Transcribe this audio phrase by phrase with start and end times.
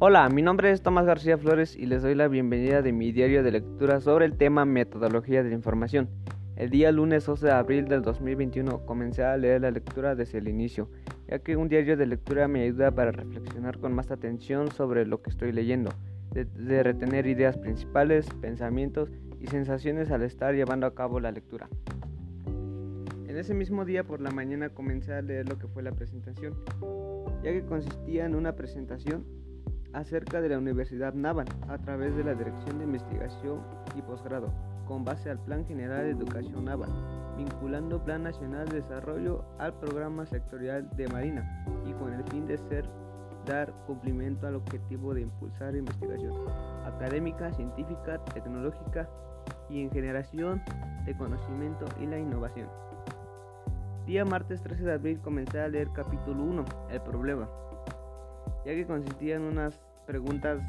[0.00, 3.42] Hola, mi nombre es Tomás García Flores y les doy la bienvenida de mi diario
[3.42, 6.08] de lectura sobre el tema metodología de la información.
[6.54, 10.46] El día lunes 12 de abril del 2021 comencé a leer la lectura desde el
[10.46, 10.88] inicio,
[11.26, 15.20] ya que un diario de lectura me ayuda para reflexionar con más atención sobre lo
[15.20, 15.90] que estoy leyendo,
[16.30, 21.68] de, de retener ideas principales, pensamientos y sensaciones al estar llevando a cabo la lectura.
[23.26, 26.54] En ese mismo día por la mañana comencé a leer lo que fue la presentación,
[27.42, 29.37] ya que consistía en una presentación
[29.92, 33.60] acerca de la Universidad Naval a través de la Dirección de Investigación
[33.96, 34.52] y Posgrado,
[34.86, 36.90] con base al Plan General de Educación Naval,
[37.36, 42.58] vinculando Plan Nacional de Desarrollo al Programa Sectorial de Marina y con el fin de
[42.58, 42.88] ser
[43.46, 46.34] dar cumplimiento al objetivo de impulsar investigación
[46.84, 49.08] académica, científica, tecnológica
[49.70, 50.62] y en generación
[51.06, 52.68] de conocimiento y la innovación.
[54.06, 57.48] Día martes 13 de abril comencé a leer capítulo 1, El problema,
[58.68, 60.60] ya que consistía en unas preguntas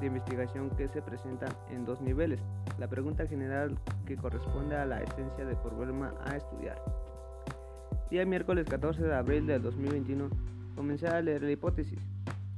[0.00, 2.38] de investigación que se presentan en dos niveles.
[2.78, 6.78] La pregunta general que corresponde a la esencia del problema a estudiar.
[8.10, 10.28] Día miércoles 14 de abril del 2021
[10.76, 11.98] comencé a leer la hipótesis.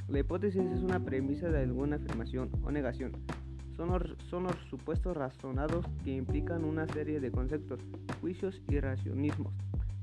[0.09, 3.13] La hipótesis es una premisa de alguna afirmación o negación.
[3.77, 7.79] Son los, son los supuestos razonados que implican una serie de conceptos,
[8.21, 9.55] juicios y racionismos,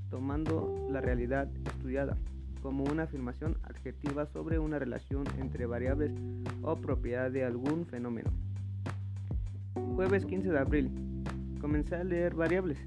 [0.09, 2.15] tomando la realidad estudiada
[2.61, 6.11] como una afirmación adjetiva sobre una relación entre variables
[6.61, 8.31] o propiedad de algún fenómeno.
[9.95, 11.23] Jueves 15 de abril.
[11.59, 12.77] Comencé a leer variables,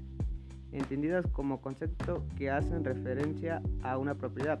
[0.71, 4.59] entendidas como concepto que hacen referencia a una propiedad,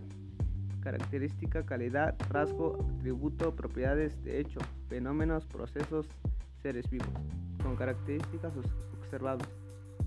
[0.81, 4.59] característica, calidad, rasgo, atributo, propiedades de hecho,
[4.89, 6.07] fenómenos, procesos,
[6.61, 7.07] seres vivos,
[7.63, 8.53] con características
[8.99, 9.47] observables,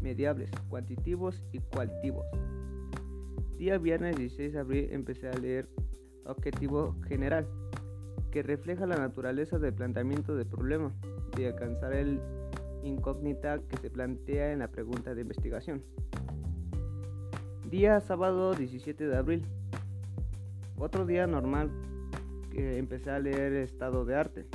[0.03, 2.27] mediables, cuantitativos y cualitativos.
[3.59, 5.69] Día viernes 16 de abril empecé a leer
[6.27, 7.47] Objetivo General,
[8.33, 10.93] que refleja la naturaleza del planteamiento del problema,
[11.37, 12.21] de alcanzar el
[12.83, 15.83] incógnita que se plantea en la pregunta de investigación.
[17.71, 19.47] Día sábado 17 de abril.
[20.77, 21.71] Otro día normal
[22.51, 24.47] que empecé a leer Estado de Arte,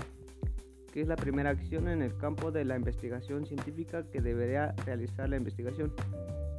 [0.92, 5.30] que es la primera acción en el campo de la investigación científica que debería realizar
[5.30, 5.94] la investigación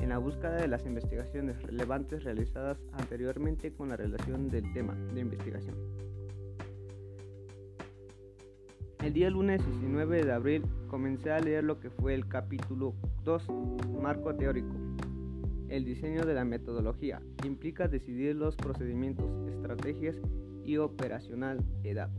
[0.00, 5.21] en la búsqueda de las investigaciones relevantes realizadas anteriormente con la relación del tema de
[5.21, 5.77] investigación.
[9.03, 12.94] El día lunes 19 de abril comencé a leer lo que fue el capítulo
[13.25, 13.47] 2,
[14.00, 14.75] Marco Teórico.
[15.69, 20.17] El diseño de la metodología implica decidir los procedimientos, estrategias
[20.65, 22.11] y operacional edad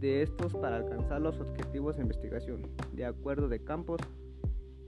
[0.00, 2.62] de estos para alcanzar los objetivos de investigación,
[2.92, 4.00] de acuerdo de campos,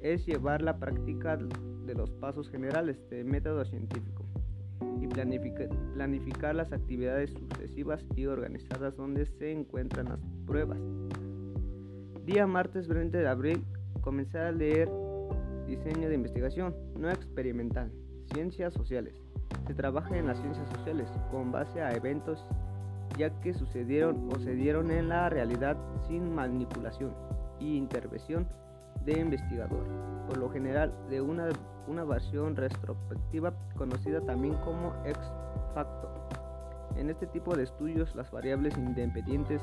[0.00, 1.38] es llevar la práctica
[1.86, 4.24] de los pasos generales del método científico
[5.00, 10.78] y planificar las actividades sucesivas y organizadas donde se encuentran las pruebas.
[12.24, 13.64] Día martes 20 de abril
[14.00, 14.88] comencé a leer
[15.66, 17.90] Diseño de investigación no experimental,
[18.32, 19.14] ciencias sociales.
[19.66, 22.44] Se trabaja en las ciencias sociales con base a eventos
[23.16, 25.76] ya que sucedieron o se dieron en la realidad
[26.08, 27.14] sin manipulación
[27.60, 28.46] y intervención
[29.04, 29.84] de investigador,
[30.26, 31.48] por lo general de una,
[31.86, 35.18] una versión retrospectiva conocida también como ex
[35.74, 36.08] facto.
[36.96, 39.62] En este tipo de estudios las variables independientes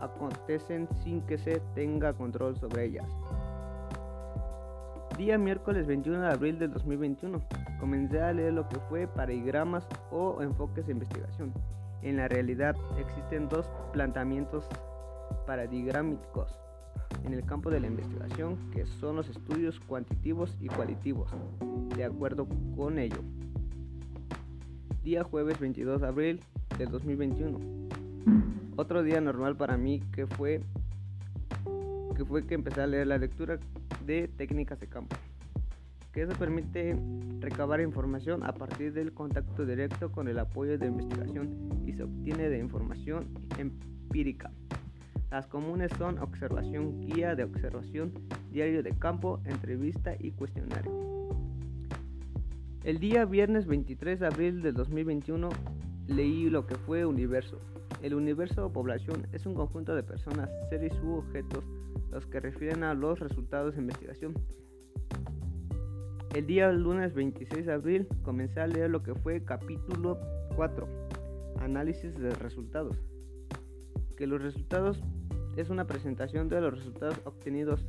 [0.00, 3.08] acontecen sin que se tenga control sobre ellas.
[5.16, 7.40] Día miércoles 21 de abril del 2021
[7.78, 11.52] comencé a leer lo que fue paragramas o enfoques de investigación.
[12.02, 14.68] En la realidad existen dos planteamientos
[15.46, 16.62] paradigmáticos
[17.24, 21.30] en el campo de la investigación, que son los estudios cuantitativos y cualitativos.
[21.96, 22.46] De acuerdo
[22.76, 23.22] con ello,
[25.02, 26.40] día jueves 22 de abril
[26.78, 27.58] del 2021.
[28.76, 30.60] Otro día normal para mí que fue
[32.16, 33.58] que fue que empecé a leer la lectura
[34.04, 35.16] de técnicas de campo,
[36.12, 36.96] que eso permite
[37.40, 42.48] recabar información a partir del contacto directo con el apoyo de investigación y se obtiene
[42.48, 43.28] de información
[43.58, 44.50] empírica.
[45.32, 48.12] Las comunes son observación, guía de observación,
[48.50, 50.92] diario de campo, entrevista y cuestionario.
[52.84, 55.48] El día viernes 23 de abril del 2021
[56.08, 57.58] leí lo que fue universo.
[58.02, 61.64] El universo o población es un conjunto de personas, seres u objetos
[62.10, 64.34] los que refieren a los resultados de investigación.
[66.34, 70.18] El día lunes 26 de abril comencé a leer lo que fue capítulo
[70.56, 70.86] 4,
[71.62, 72.98] análisis de resultados.
[74.14, 75.02] Que los resultados
[75.56, 77.84] es una presentación de los resultados obtenidos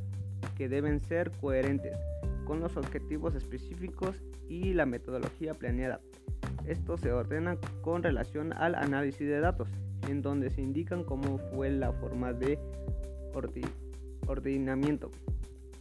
[0.56, 1.96] que deben ser coherentes
[2.44, 4.16] con los objetivos específicos
[4.48, 6.00] y la metodología planeada.
[6.66, 9.68] Esto se ordena con relación al análisis de datos
[10.08, 12.58] en donde se indican cómo fue la forma de
[14.26, 15.10] ordenamiento,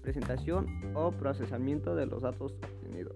[0.01, 3.15] presentación o procesamiento de los datos obtenidos.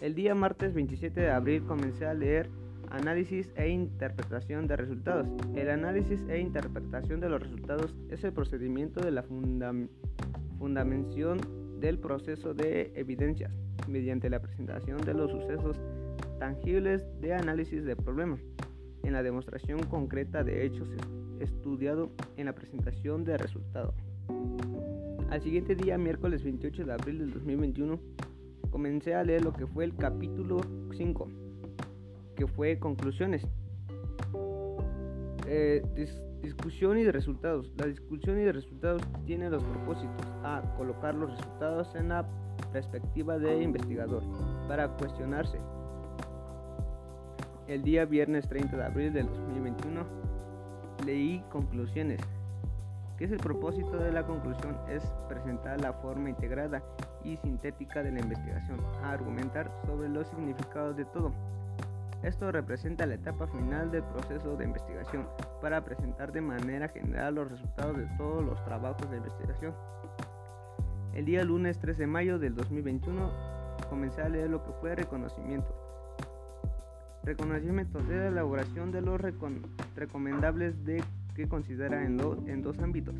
[0.00, 2.48] El día martes 27 de abril comencé a leer
[2.90, 5.28] Análisis e interpretación de resultados.
[5.54, 9.22] El análisis e interpretación de los resultados es el procedimiento de la
[10.58, 11.38] fundamentación
[11.78, 13.56] del proceso de evidencias
[13.88, 15.80] mediante la presentación de los sucesos
[16.40, 18.40] tangibles de análisis de problemas
[19.04, 20.88] en la demostración concreta de hechos
[21.38, 23.94] estudiado en la presentación de resultados.
[25.30, 28.00] Al siguiente día, miércoles 28 de abril del 2021,
[28.70, 30.60] comencé a leer lo que fue el capítulo
[30.96, 31.49] 5
[32.40, 33.46] que fue conclusiones.
[35.46, 35.82] Eh,
[36.40, 37.70] discusión y de resultados.
[37.76, 42.26] La discusión y de resultados tiene los propósitos a colocar los resultados en la
[42.72, 44.22] perspectiva de investigador
[44.68, 45.58] para cuestionarse.
[47.68, 50.02] El día viernes 30 de abril del 2021
[51.04, 52.22] leí conclusiones.
[53.18, 54.78] ¿Qué es el propósito de la conclusión?
[54.88, 56.82] Es presentar la forma integrada
[57.22, 61.34] y sintética de la investigación, a argumentar sobre los significados de todo
[62.22, 65.26] esto representa la etapa final del proceso de investigación
[65.62, 69.74] para presentar de manera general los resultados de todos los trabajos de investigación.
[71.14, 73.30] El día lunes 13 de mayo del 2021
[73.88, 75.74] comencé a leer lo que fue reconocimiento.
[77.24, 79.20] Reconocimiento de la elaboración de los
[79.96, 81.02] recomendables de
[81.34, 83.14] que considera en, en dos ámbitos,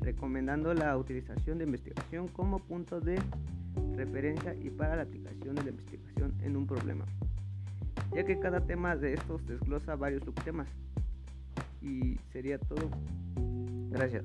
[0.00, 3.20] recomendando la utilización de investigación como punto de
[3.96, 7.04] referencia y para la aplicación de la investigación en un problema
[8.14, 10.68] ya que cada tema de estos desglosa varios subtemas.
[11.80, 12.90] Y sería todo.
[13.90, 14.24] Gracias.